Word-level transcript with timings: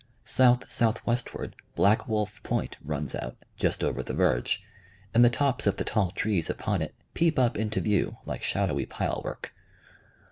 South 0.25 0.63
southwestward, 0.67 1.55
Black 1.75 2.07
Wolf 2.07 2.41
Point 2.41 2.75
runs 2.83 3.13
out, 3.13 3.37
just 3.55 3.83
over 3.83 4.01
the 4.01 4.15
verge, 4.15 4.63
and 5.13 5.23
the 5.23 5.29
tops 5.29 5.67
of 5.67 5.77
the 5.77 5.83
tall 5.83 6.09
trees 6.09 6.49
upon 6.49 6.81
it 6.81 6.95
peep 7.13 7.37
up 7.37 7.55
into 7.55 7.79
view, 7.81 8.17
like 8.25 8.41
shadowy 8.41 8.87
pile 8.87 9.21
work. 9.23 9.53